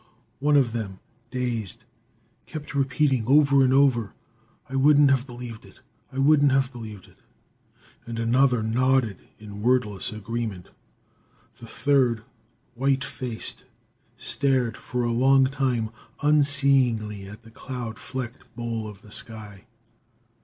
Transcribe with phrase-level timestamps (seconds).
[0.39, 0.99] One of them,
[1.29, 1.85] dazed,
[2.47, 4.13] kept repeating over and over,
[4.67, 5.81] "I wouldn't have believed it!
[6.11, 7.19] I wouldn't have believed it!"
[8.07, 10.69] and another nodded in wordless agreement.
[11.59, 12.23] The third,
[12.73, 13.65] white faced,
[14.17, 15.91] stared for a long time
[16.23, 19.65] unseeingly at the cloud flecked bowl of the sky....